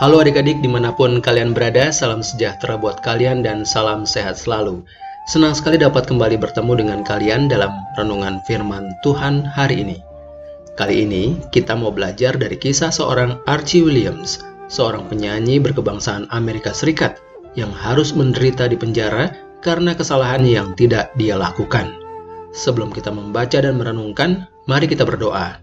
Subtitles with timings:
[0.00, 4.80] Halo adik-adik di mana pun kalian berada, salam sejahtera buat kalian dan salam sehat selalu.
[5.28, 7.68] Senang sekali dapat kembali bertemu dengan kalian dalam
[8.00, 10.00] renungan firman Tuhan hari ini.
[10.72, 14.40] Kali ini kita mau belajar dari kisah seorang Archie Williams,
[14.72, 17.20] seorang penyanyi berkebangsaan Amerika Serikat
[17.52, 21.92] yang harus menderita di penjara karena kesalahan yang tidak dia lakukan.
[22.56, 25.60] Sebelum kita membaca dan merenungkan, mari kita berdoa.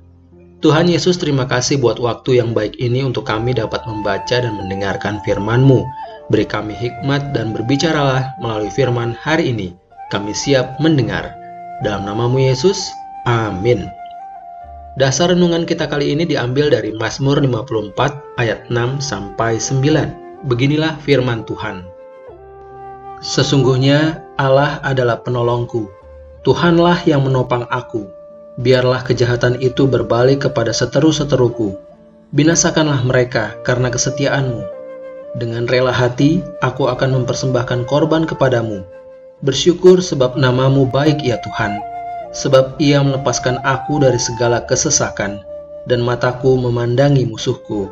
[0.57, 5.21] Tuhan Yesus terima kasih buat waktu yang baik ini untuk kami dapat membaca dan mendengarkan
[5.21, 5.85] firman-Mu.
[6.33, 9.77] Beri kami hikmat dan berbicaralah melalui firman hari ini.
[10.09, 11.29] Kami siap mendengar.
[11.85, 12.89] Dalam namamu Yesus,
[13.29, 13.85] amin.
[14.97, 20.49] Dasar renungan kita kali ini diambil dari Mazmur 54 ayat 6 sampai 9.
[20.49, 21.85] Beginilah firman Tuhan.
[23.21, 25.85] Sesungguhnya Allah adalah penolongku.
[26.41, 28.16] Tuhanlah yang menopang aku
[28.57, 31.77] biarlah kejahatan itu berbalik kepada seteru-seteruku.
[32.33, 34.61] Binasakanlah mereka karena kesetiaanmu.
[35.37, 38.81] Dengan rela hati, aku akan mempersembahkan korban kepadamu.
[39.45, 41.77] Bersyukur sebab namamu baik ya Tuhan,
[42.33, 45.45] sebab ia melepaskan aku dari segala kesesakan,
[45.85, 47.85] dan mataku memandangi musuhku.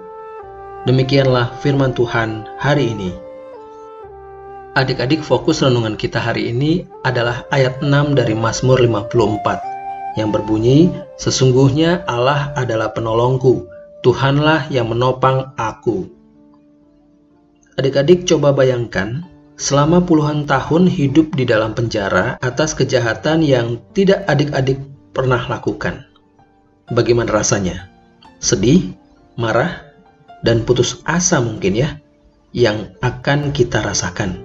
[0.90, 3.14] Demikianlah firman Tuhan hari ini.
[4.74, 9.75] Adik-adik fokus renungan kita hari ini adalah ayat 6 dari Mazmur 54
[10.16, 13.72] yang berbunyi, Sesungguhnya Allah adalah penolongku,
[14.04, 16.12] Tuhanlah yang menopang aku.
[17.80, 19.24] Adik-adik coba bayangkan,
[19.56, 24.80] selama puluhan tahun hidup di dalam penjara atas kejahatan yang tidak adik-adik
[25.16, 26.04] pernah lakukan.
[26.92, 27.88] Bagaimana rasanya?
[28.44, 28.94] Sedih,
[29.40, 29.88] marah,
[30.44, 31.96] dan putus asa mungkin ya,
[32.52, 34.38] yang akan kita rasakan.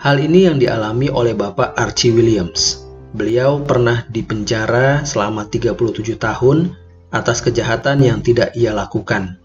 [0.00, 2.85] Hal ini yang dialami oleh Bapak Archie Williams
[3.16, 6.76] Beliau pernah dipenjara selama 37 tahun
[7.08, 9.40] atas kejahatan yang tidak ia lakukan.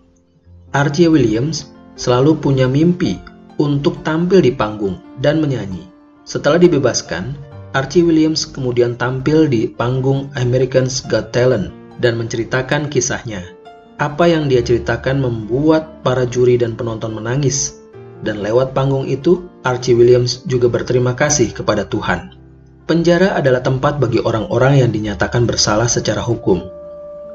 [0.76, 3.16] Archie Williams selalu punya mimpi
[3.56, 5.88] untuk tampil di panggung dan menyanyi.
[6.28, 7.31] Setelah dibebaskan,
[7.72, 11.72] Archie Williams kemudian tampil di panggung American's Got Talent
[12.04, 13.56] dan menceritakan kisahnya.
[14.04, 17.80] Apa yang dia ceritakan membuat para juri dan penonton menangis.
[18.20, 22.41] Dan lewat panggung itu, Archie Williams juga berterima kasih kepada Tuhan.
[22.90, 26.66] Penjara adalah tempat bagi orang-orang yang dinyatakan bersalah secara hukum.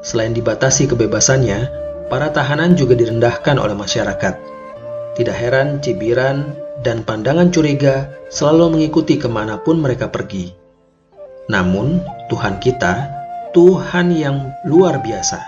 [0.03, 1.71] Selain dibatasi kebebasannya,
[2.11, 4.35] para tahanan juga direndahkan oleh masyarakat.
[5.15, 6.51] Tidak heran cibiran
[6.83, 10.51] dan pandangan curiga selalu mengikuti ke mana pun mereka pergi.
[11.47, 13.07] Namun, Tuhan kita,
[13.55, 15.39] Tuhan yang luar biasa.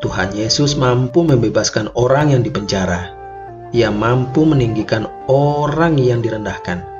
[0.00, 3.12] Tuhan Yesus mampu membebaskan orang yang dipenjara.
[3.76, 6.93] Ia mampu meninggikan orang yang direndahkan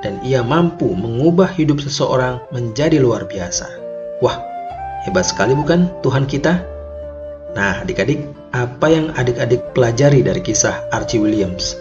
[0.00, 3.68] dan ia mampu mengubah hidup seseorang menjadi luar biasa.
[4.24, 4.36] Wah,
[5.04, 6.60] hebat sekali bukan Tuhan kita?
[7.56, 11.74] Nah, adik-adik, apa yang adik-adik pelajari dari kisah Archie Williams?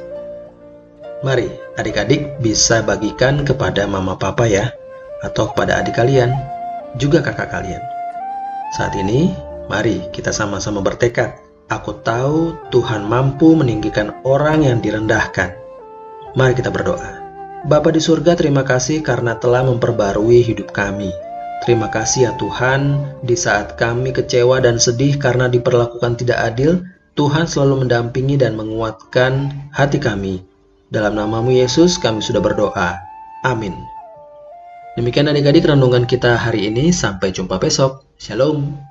[1.22, 4.72] Mari, adik-adik bisa bagikan kepada mama papa ya,
[5.22, 6.32] atau kepada adik kalian,
[6.96, 7.84] juga kakak kalian.
[8.74, 9.36] Saat ini,
[9.68, 11.36] mari kita sama-sama bertekad.
[11.70, 15.54] Aku tahu Tuhan mampu meninggikan orang yang direndahkan.
[16.34, 17.19] Mari kita berdoa.
[17.68, 21.12] Bapa di surga, terima kasih karena telah memperbarui hidup kami.
[21.68, 26.88] Terima kasih ya Tuhan, di saat kami kecewa dan sedih karena diperlakukan tidak adil,
[27.20, 30.40] Tuhan selalu mendampingi dan menguatkan hati kami.
[30.88, 32.96] Dalam namamu Yesus kami sudah berdoa.
[33.44, 33.76] Amin.
[34.96, 38.08] Demikian adik-adik renungan kita hari ini, sampai jumpa besok.
[38.16, 38.89] Shalom.